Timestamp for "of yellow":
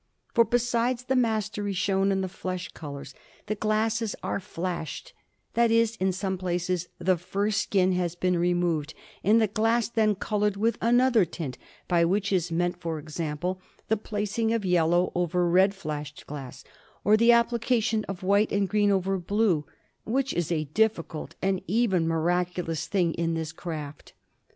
14.53-15.11